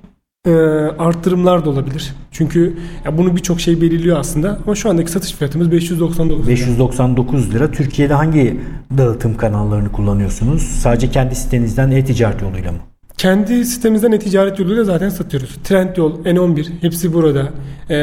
[0.46, 0.52] e,
[0.98, 2.14] arttırımlar da olabilir.
[2.30, 4.58] Çünkü ya bunu birçok şey belirliyor aslında.
[4.66, 6.52] Ama şu andaki satış fiyatımız 599 lira.
[6.52, 7.70] 599 lira.
[7.70, 8.60] Türkiye'de hangi
[8.98, 10.62] dağıtım kanallarını kullanıyorsunuz?
[10.62, 12.78] Sadece kendi sitenizden e-ticaret yoluyla mı?
[13.18, 15.56] Kendi sitemizden e-ticaret yoluyla zaten satıyoruz.
[15.64, 17.48] Trendyol, N11 hepsi burada.
[17.90, 17.96] Ee,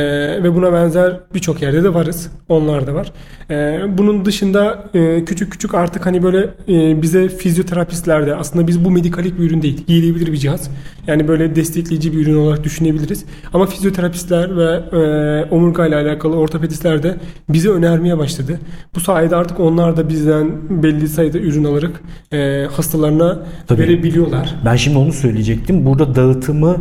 [0.44, 2.32] ve buna benzer birçok yerde de varız.
[2.50, 3.12] Onlar da var.
[3.50, 8.86] Ee, bunun dışında e, küçük küçük artık hani böyle e, bize fizyoterapistler de aslında biz
[8.86, 9.86] bu medikalik bir ürün değil.
[9.88, 10.70] Giyilebilir bir cihaz.
[11.08, 13.26] Yani böyle destekleyici bir ürün olarak düşünebiliriz.
[13.54, 17.16] Ama fizyoterapistler ve e, omurga ile alakalı ortopedistler de
[17.50, 18.60] bize önermeye başladı.
[18.96, 20.52] Bu sayede artık onlar da bizden
[20.84, 22.02] belli sayıda ürün alarak
[22.34, 23.82] e, hastalarına Tabii.
[23.82, 24.56] verebiliyorlar.
[24.66, 25.86] Ben şimdi onu söyleyecektim.
[25.86, 26.78] Burada dağıtımı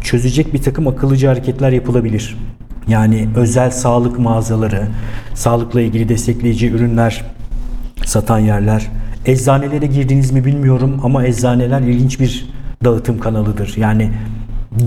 [0.00, 2.36] çözecek bir takım akıllıca hareketler yapılabilir.
[2.88, 4.88] Yani özel sağlık mağazaları,
[5.34, 7.24] sağlıkla ilgili destekleyici ürünler
[8.04, 8.86] satan yerler.
[9.26, 12.48] Eczanelere girdiniz mi bilmiyorum ama eczaneler ilginç bir
[12.84, 13.74] dağıtım kanalıdır.
[13.76, 14.10] Yani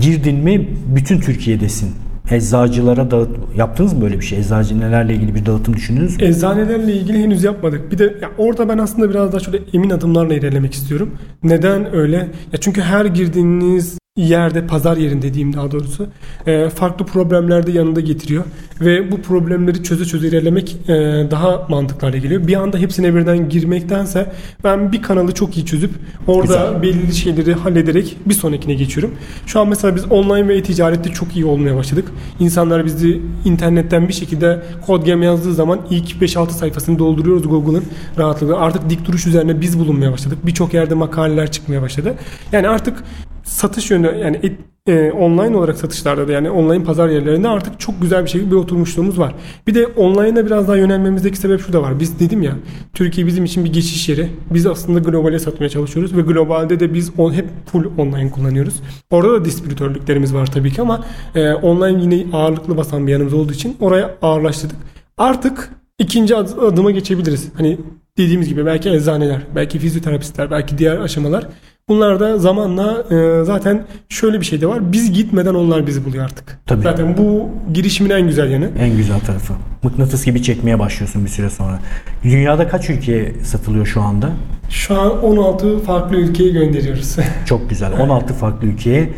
[0.00, 1.94] girdin mi bütün Türkiye'desin.
[2.32, 4.38] Eczacılara dağıt yaptınız mı böyle bir şey?
[4.38, 6.24] Eczanelerle ilgili bir dağıtım düşündünüz mü?
[6.26, 7.92] Eczanelerle ilgili henüz yapmadık.
[7.92, 11.10] Bir de ya orada ben aslında biraz daha şöyle emin adımlarla ilerlemek istiyorum.
[11.42, 12.16] Neden öyle?
[12.52, 16.06] Ya çünkü her girdiğiniz yerde, pazar yerinde diyeyim daha doğrusu
[16.46, 18.44] e, farklı problemler de yanında getiriyor.
[18.80, 20.92] Ve bu problemleri çöze çöze ilerlemek e,
[21.30, 22.46] daha mantıklı hale geliyor.
[22.46, 24.32] Bir anda hepsine birden girmektense
[24.64, 25.90] ben bir kanalı çok iyi çözüp
[26.26, 26.82] orada Güzel.
[26.82, 29.14] belirli şeyleri hallederek bir sonrakine geçiyorum.
[29.46, 32.08] Şu an mesela biz online ve e-ticarette çok iyi olmaya başladık.
[32.40, 37.84] İnsanlar bizi internetten bir şekilde kod game yazdığı zaman ilk 5-6 sayfasını dolduruyoruz Google'ın
[38.18, 38.58] rahatlığı.
[38.58, 40.38] Artık dik duruş üzerine biz bulunmaya başladık.
[40.46, 42.14] Birçok yerde makaleler çıkmaya başladı.
[42.52, 43.04] Yani artık
[43.44, 48.02] satış yönü yani et- e, online olarak satışlarda da yani online pazar yerlerinde artık çok
[48.02, 49.34] güzel bir şekilde bir oturmuşluğumuz var.
[49.66, 52.00] Bir de online'a biraz daha yönelmemizdeki sebep şu da var.
[52.00, 52.52] Biz dedim ya
[52.92, 54.28] Türkiye bizim için bir geçiş yeri.
[54.50, 58.74] Biz aslında globale satmaya çalışıyoruz ve globalde de biz on, hep full online kullanıyoruz.
[59.10, 63.52] Orada da distribütörlüklerimiz var tabii ki ama e, online yine ağırlıklı basan bir yanımız olduğu
[63.52, 64.76] için oraya ağırlaştırdık.
[65.18, 67.48] Artık ikinci ad- adıma geçebiliriz.
[67.56, 67.78] Hani
[68.18, 71.46] dediğimiz gibi belki eczaneler, belki fizyoterapistler, belki diğer aşamalar.
[71.88, 74.92] Bunlar da zamanla e, zaten şöyle bir şey de var.
[74.92, 76.58] Biz gitmeden onlar bizi buluyor artık.
[76.66, 76.82] Tabii.
[76.82, 78.68] Zaten bu girişimin en güzel yanı.
[78.78, 79.54] En güzel tarafı.
[79.82, 81.80] Mıknatıs gibi çekmeye başlıyorsun bir süre sonra.
[82.24, 84.30] Dünyada kaç ülkeye satılıyor şu anda?
[84.70, 87.16] Şu an 16 farklı ülkeye gönderiyoruz.
[87.46, 87.92] Çok güzel.
[88.00, 89.10] 16 farklı ülkeye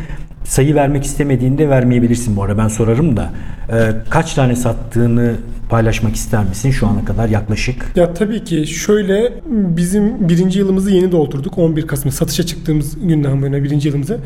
[0.45, 2.57] sayı vermek istemediğinde vermeyebilirsin bu arada.
[2.57, 3.31] Ben sorarım da.
[3.71, 5.35] Ee, kaç tane sattığını
[5.69, 7.91] paylaşmak ister misin şu ana kadar yaklaşık?
[7.95, 11.57] Ya tabii ki şöyle bizim birinci yılımızı yeni doldurduk.
[11.57, 14.19] 11 Kasım satışa çıktığımız günden bu yana birinci yılımızı.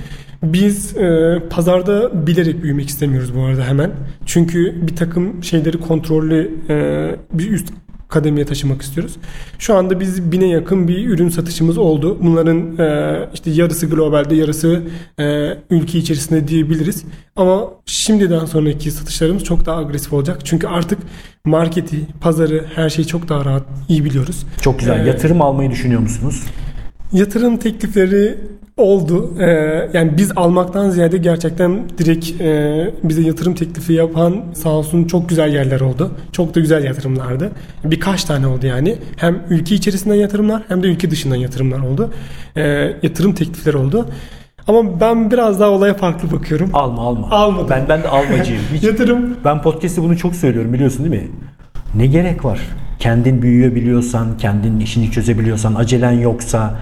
[0.43, 3.91] Biz e, pazarda bilerek büyümek istemiyoruz bu arada hemen.
[4.25, 6.75] Çünkü bir takım şeyleri kontrollü e,
[7.34, 7.73] bir üst
[8.10, 9.15] kademeye taşımak istiyoruz.
[9.60, 12.17] Şu anda biz bine yakın bir ürün satışımız oldu.
[12.22, 14.82] Bunların e, işte yarısı globalde, yarısı
[15.19, 17.04] e, ülke içerisinde diyebiliriz.
[17.36, 20.39] Ama şimdiden sonraki satışlarımız çok daha agresif olacak.
[20.43, 21.00] Çünkü artık
[21.45, 24.45] marketi, pazarı, her şeyi çok daha rahat, iyi biliyoruz.
[24.62, 25.06] Çok güzel.
[25.06, 26.43] Ee, Yatırım almayı düşünüyor musunuz?
[27.13, 28.38] Yatırım teklifleri
[28.80, 29.34] oldu.
[29.39, 35.30] Ee, yani biz almaktan ziyade gerçekten direkt e, bize yatırım teklifi yapan sağ olsun çok
[35.30, 36.12] güzel yerler oldu.
[36.32, 37.52] Çok da güzel yatırımlardı.
[37.84, 38.98] Birkaç tane oldu yani.
[39.18, 42.10] Hem ülke içerisinden yatırımlar hem de ülke dışından yatırımlar oldu.
[42.58, 42.62] Ee,
[43.04, 44.06] yatırım teklifleri oldu.
[44.68, 46.70] Ama ben biraz daha olaya farklı bakıyorum.
[46.74, 47.30] Alma alma.
[47.32, 47.68] Almadım.
[47.70, 48.62] Ben ben de almacıyım.
[48.74, 51.32] Hiç, Yatırım ben podcast'te bunu çok söylüyorum biliyorsun değil mi?
[51.96, 52.60] Ne gerek var?
[53.00, 56.80] Kendin büyüyebiliyorsan, kendin işini çözebiliyorsan, acelen yoksa,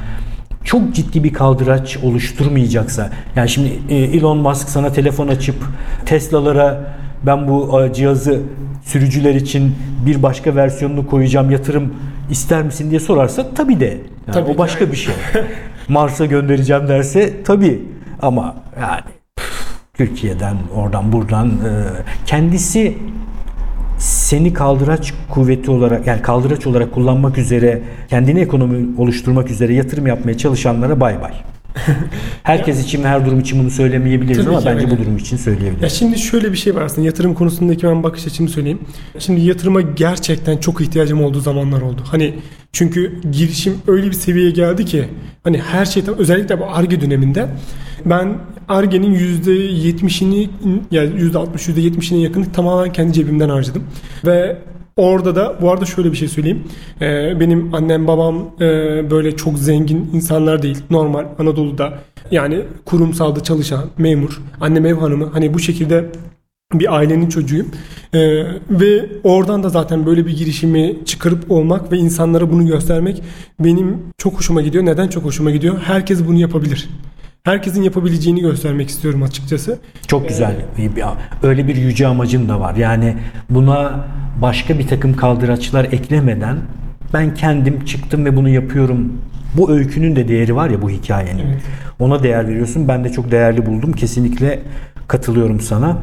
[0.63, 3.09] çok ciddi bir kaldıraç oluşturmayacaksa.
[3.35, 5.55] Yani şimdi e, Elon Musk sana telefon açıp
[6.05, 8.41] Tesla'lara ben bu e, cihazı
[8.83, 11.93] sürücüler için bir başka versiyonunu koyacağım yatırım
[12.31, 13.85] ister misin diye sorarsa tabii de.
[13.85, 14.91] Yani Tabii o başka aynen.
[14.91, 15.13] bir şey.
[15.87, 17.81] Mars'a göndereceğim derse tabii
[18.21, 19.01] ama yani
[19.93, 21.83] Türkiye'den oradan buradan e,
[22.25, 22.97] kendisi
[23.97, 30.37] seni kaldıraç kuvveti olarak yani kaldıraç olarak kullanmak üzere kendine ekonomi oluşturmak üzere yatırım yapmaya
[30.37, 31.33] çalışanlara bay bay.
[32.43, 34.91] Herkes için ve her durum için bunu söylemeyebiliriz Tabii ama bence aynen.
[34.91, 35.93] bu durum için Ya söyleyebiliriz.
[35.93, 38.79] şimdi şöyle bir şey var aslında yatırım konusundaki ben bakış açımı söyleyeyim.
[39.19, 42.01] Şimdi yatırıma gerçekten çok ihtiyacım olduğu zamanlar oldu.
[42.05, 42.33] Hani
[42.73, 45.05] çünkü girişim öyle bir seviyeye geldi ki
[45.43, 47.47] hani her şeyden özellikle bu ARGE döneminde
[48.05, 48.37] ben
[48.67, 50.49] ARGE'nin %70'ini
[50.91, 53.83] yani %60 %70'ine yakını tamamen kendi cebimden harcadım.
[54.25, 54.57] Ve
[54.97, 56.63] Orada da bu arada şöyle bir şey söyleyeyim.
[57.01, 58.65] Ee, benim annem babam e,
[59.11, 60.77] böyle çok zengin insanlar değil.
[60.89, 61.93] Normal Anadolu'da
[62.31, 66.05] yani kurumsalda çalışan memur, annem ev hanımı hani bu şekilde
[66.73, 67.67] bir ailenin çocuğuyum.
[68.13, 68.19] Ee,
[68.69, 73.23] ve oradan da zaten böyle bir girişimi çıkarıp olmak ve insanlara bunu göstermek
[73.59, 74.85] benim çok hoşuma gidiyor.
[74.85, 75.77] Neden çok hoşuma gidiyor?
[75.83, 76.89] Herkes bunu yapabilir.
[77.47, 79.79] Herkesin yapabileceğini göstermek istiyorum açıkçası.
[80.07, 80.55] Çok güzel.
[80.77, 81.03] Bir-
[81.47, 82.75] Öyle bir yüce amacın da var.
[82.75, 83.13] Yani
[83.49, 84.05] buna
[84.41, 86.57] başka bir takım kaldıraçlar eklemeden
[87.13, 89.13] ben kendim çıktım ve bunu yapıyorum.
[89.57, 91.45] Bu öykünün de değeri var ya bu hikayenin.
[91.47, 91.61] Evet.
[91.99, 92.87] Ona değer veriyorsun.
[92.87, 93.91] Ben de çok değerli buldum.
[93.93, 94.59] Kesinlikle
[95.07, 95.97] katılıyorum sana.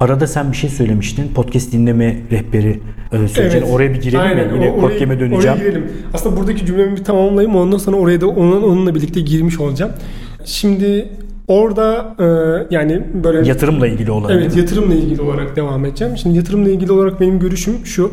[0.00, 1.28] Arada sen bir şey söylemiştin.
[1.34, 2.80] Podcast dinleme rehberi
[3.12, 3.64] e, söyleyeceğin.
[3.64, 4.54] Oraya bir girelim Aynen, mi?
[4.54, 5.34] Yine o- döneceğim.
[5.34, 5.92] Oraya girelim.
[6.14, 9.92] Aslında buradaki cümlemi bir tamamlayayım ondan sonra oraya da onun, onunla birlikte girmiş olacağım.
[10.44, 11.08] Şimdi
[11.48, 12.24] orada e,
[12.74, 14.32] yani böyle Yatırımla ilgili olan.
[14.32, 16.16] Evet yatırımla ilgili olarak devam edeceğim.
[16.16, 18.12] Şimdi yatırımla ilgili olarak benim görüşüm şu.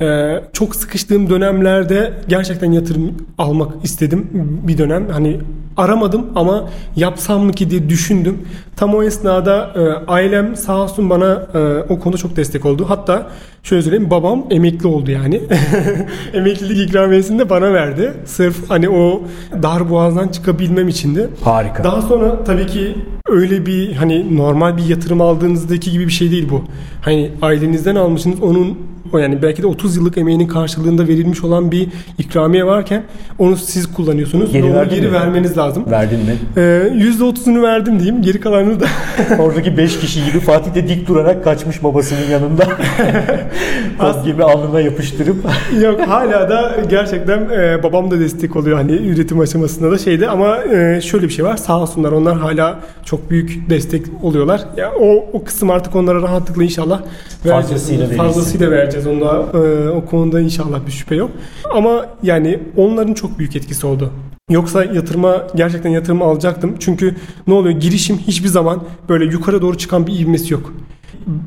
[0.00, 4.26] Ee, çok sıkıştığım dönemlerde gerçekten yatırım almak istedim
[4.68, 5.08] bir dönem.
[5.08, 5.40] Hani
[5.76, 8.38] aramadım ama yapsam mı ki diye düşündüm.
[8.76, 12.84] Tam o esnada e, ailem sağ olsun bana e, o konuda çok destek oldu.
[12.88, 13.30] Hatta
[13.62, 15.40] şöyle söyleyeyim babam emekli oldu yani.
[16.34, 18.12] Emeklilik ikramiyesini de bana verdi.
[18.24, 19.22] Sırf hani o
[19.62, 21.28] dar boğazdan çıkabilmem içindi.
[21.44, 21.84] Harika.
[21.84, 26.48] Daha sonra tabii ki öyle bir hani normal bir yatırım aldığınızdaki gibi bir şey değil
[26.50, 26.64] bu.
[27.00, 28.78] Hani ailenizden almışsınız onun
[29.12, 33.04] o yani belki de 30 yıllık emeğinin karşılığında verilmiş olan bir ikramiye varken
[33.38, 34.52] onu siz kullanıyorsunuz.
[34.52, 35.59] Geri geri vermeniz lazım.
[35.90, 36.36] Verdin mi?
[36.56, 38.22] Ee, %30'unu verdim diyeyim.
[38.22, 38.86] Geri kalanını da
[39.38, 42.64] Oradaki 5 kişi gibi Fatih de dik durarak kaçmış babasının yanında.
[43.98, 45.36] Kodgem'i alnına yapıştırıp
[45.82, 50.58] Yok hala da gerçekten e, babam da destek oluyor hani üretim aşamasında da şeyde ama
[50.64, 54.60] e, şöyle bir şey var sağ olsunlar onlar hala çok büyük destek oluyorlar.
[54.76, 57.00] Ya o o kısım artık onlara rahatlıkla inşallah
[57.44, 57.66] vereceğiz.
[57.70, 58.06] Fazlasıyla.
[58.08, 61.30] Fazlasıyla vereceğiz onda e, o konuda inşallah bir şüphe yok.
[61.74, 64.12] Ama yani onların çok büyük etkisi oldu.
[64.50, 66.74] Yoksa yatırıma gerçekten yatırım alacaktım.
[66.80, 67.80] Çünkü ne oluyor?
[67.80, 70.72] Girişim hiçbir zaman böyle yukarı doğru çıkan bir ivmesi yok.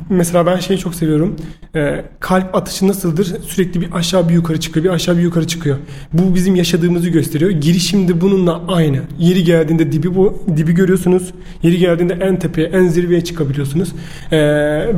[0.09, 1.35] Mesela ben şeyi çok seviyorum.
[1.75, 3.25] Ee, kalp atışı nasıldır?
[3.25, 5.77] Sürekli bir aşağı bir yukarı çıkıyor, bir aşağı bir yukarı çıkıyor.
[6.13, 7.51] Bu bizim yaşadığımızı gösteriyor.
[7.51, 8.99] Girişim de bununla aynı.
[9.19, 11.31] Yeri geldiğinde dibi bu dibi görüyorsunuz.
[11.63, 13.89] Yeri geldiğinde en tepeye, en zirveye çıkabiliyorsunuz.
[14.31, 14.37] Ee,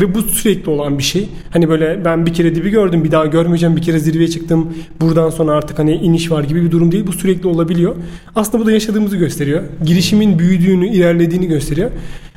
[0.02, 1.30] ve bu sürekli olan bir şey.
[1.50, 3.76] Hani böyle ben bir kere dibi gördüm, bir daha görmeyeceğim.
[3.76, 4.74] Bir kere zirveye çıktım.
[5.02, 7.08] Buradan sonra artık hani iniş var gibi bir durum değil.
[7.08, 7.96] Bu sürekli olabiliyor.
[8.36, 9.64] Aslında bu da yaşadığımızı gösteriyor.
[9.86, 11.92] Girişimin büyüdüğünü, ilerlediğini gösteriyor.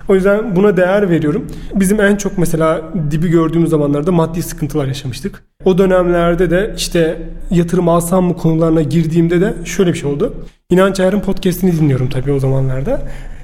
[0.08, 1.46] O yüzden buna değer veriyorum.
[1.74, 5.42] Bizim en çok mesela dibi gördüğümüz zamanlarda maddi sıkıntılar yaşamıştık.
[5.64, 10.34] O dönemlerde de işte yatırım alsam mı konularına girdiğimde de şöyle bir şey oldu.
[10.70, 13.02] İnanç Ayar'ın podcastini dinliyorum tabii o zamanlarda.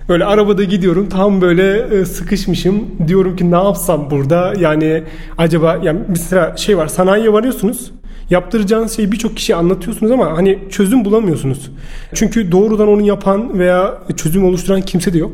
[0.08, 2.84] Böyle arabada gidiyorum tam böyle e, sıkışmışım.
[3.08, 4.52] Diyorum ki ne yapsam burada?
[4.58, 5.02] Yani
[5.38, 7.92] acaba yani mesela şey var sanayiye varıyorsunuz.
[8.30, 11.70] Yaptıracağınız şeyi birçok kişiye anlatıyorsunuz ama hani çözüm bulamıyorsunuz.
[12.14, 15.32] Çünkü doğrudan onu yapan veya çözüm oluşturan kimse de yok.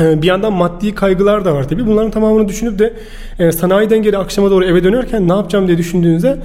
[0.00, 1.86] Ee, Bir yandan maddi kaygılar da var tabii.
[1.86, 2.94] Bunların tamamını düşünüp de
[3.38, 6.38] e, sanayiden geri akşama doğru eve dönerken ne yapacağım diye düşündüğünüzde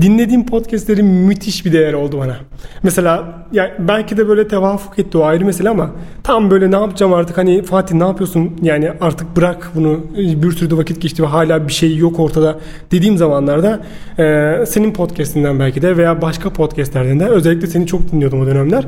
[0.00, 2.36] dinlediğim podcastlerin müthiş bir değer oldu bana.
[2.82, 5.90] Mesela ya belki de böyle tevafuk etti o ayrı mesele ama
[6.22, 10.70] tam böyle ne yapacağım artık hani Fatih ne yapıyorsun yani artık bırak bunu bir sürü
[10.70, 12.58] de vakit geçti ve hala bir şey yok ortada
[12.90, 13.80] dediğim zamanlarda
[14.18, 18.84] e, senin podcastinden belki de veya başka podcastlerden de özellikle seni çok dinliyordum o dönemler.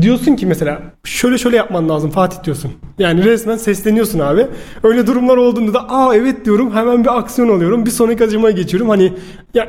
[0.00, 2.72] Diyorsun ki mesela şöyle şöyle yapman lazım Fatih diyorsun.
[2.98, 4.46] Yani resmen sesleniyorsun abi.
[4.82, 7.86] Öyle durumlar olduğunda da aa evet diyorum hemen bir aksiyon alıyorum.
[7.86, 8.88] Bir sonraki aşamaya geçiyorum.
[8.88, 9.12] Hani
[9.54, 9.68] ya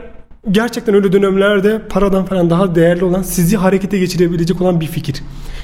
[0.52, 5.16] gerçekten öyle dönemlerde paradan falan daha değerli olan sizi harekete geçirebilecek olan bir fikir.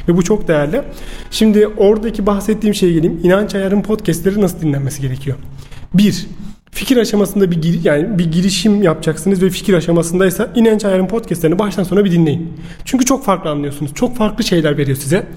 [0.07, 0.81] Ve bu çok değerli.
[1.31, 3.19] Şimdi oradaki bahsettiğim şeye geleyim.
[3.23, 5.37] İnanç Ayar'ın podcastleri nasıl dinlenmesi gerekiyor?
[5.93, 6.27] Bir,
[6.71, 11.83] fikir aşamasında bir gir- yani bir girişim yapacaksınız ve fikir aşamasındaysa İnanç Ayar'ın podcastlerini baştan
[11.83, 12.53] sona bir dinleyin.
[12.85, 13.93] Çünkü çok farklı anlıyorsunuz.
[13.93, 15.27] Çok farklı şeyler veriyor size.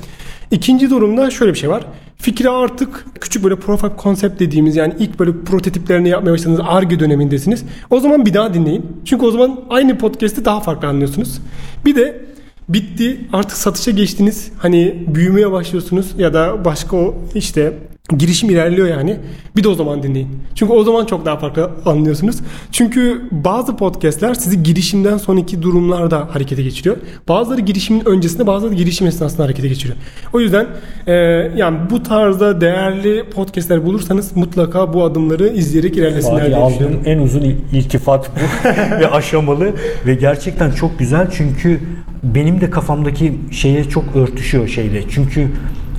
[0.50, 1.84] İkinci durumda şöyle bir şey var.
[2.24, 7.00] Fikri artık küçük böyle proof of concept dediğimiz yani ilk böyle prototiplerini yapmaya başladığınız ARGE
[7.00, 7.64] dönemindesiniz.
[7.90, 8.86] O zaman bir daha dinleyin.
[9.04, 11.40] Çünkü o zaman aynı podcast'i daha farklı anlıyorsunuz.
[11.84, 12.24] Bir de
[12.68, 14.52] bitti artık satışa geçtiniz.
[14.58, 17.72] Hani büyümeye başlıyorsunuz ya da başka o işte
[18.18, 19.16] girişim ilerliyor yani.
[19.56, 20.28] Bir de o zaman dinleyin.
[20.54, 22.36] Çünkü o zaman çok daha farklı anlıyorsunuz.
[22.72, 26.96] Çünkü bazı podcastler sizi girişimden sonraki durumlarda harekete geçiriyor.
[27.28, 29.96] Bazıları girişimin öncesinde bazıları girişim esnasında harekete geçiriyor.
[30.32, 30.66] O yüzden
[31.06, 31.12] e,
[31.56, 37.40] yani bu tarzda değerli podcastler bulursanız mutlaka bu adımları izleyerek ilerlesinler diye aldığım en uzun
[37.40, 38.68] il- iltifat bu
[39.00, 39.72] ve aşamalı
[40.06, 41.80] ve gerçekten çok güzel çünkü
[42.34, 45.02] benim de kafamdaki şeye çok örtüşüyor şeyle.
[45.08, 45.48] Çünkü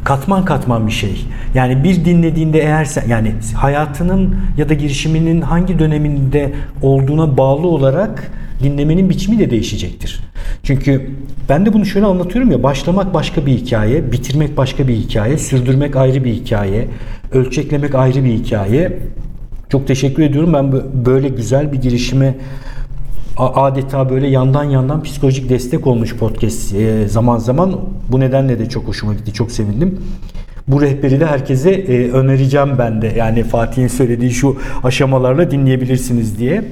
[0.03, 1.25] katman katman bir şey.
[1.53, 8.31] Yani bir dinlediğinde eğer sen yani hayatının ya da girişiminin hangi döneminde olduğuna bağlı olarak
[8.63, 10.19] dinlemenin biçimi de değişecektir.
[10.63, 11.09] Çünkü
[11.49, 15.95] ben de bunu şöyle anlatıyorum ya başlamak başka bir hikaye, bitirmek başka bir hikaye, sürdürmek
[15.95, 16.87] ayrı bir hikaye,
[17.31, 18.99] ölçeklemek ayrı bir hikaye.
[19.69, 20.53] Çok teşekkür ediyorum.
[20.53, 22.35] Ben bö- böyle güzel bir girişime
[23.37, 27.79] adeta böyle yandan yandan psikolojik destek olmuş podcast e, zaman zaman.
[28.09, 29.33] Bu nedenle de çok hoşuma gitti.
[29.33, 29.99] Çok sevindim.
[30.67, 33.13] Bu rehberi de herkese e, önereceğim ben de.
[33.17, 36.65] Yani Fatih'in söylediği şu aşamalarla dinleyebilirsiniz diye.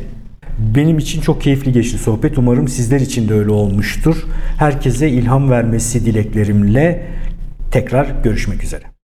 [0.76, 2.38] Benim için çok keyifli geçti sohbet.
[2.38, 4.16] Umarım sizler için de öyle olmuştur.
[4.58, 7.08] Herkese ilham vermesi dileklerimle
[7.72, 8.93] tekrar görüşmek üzere.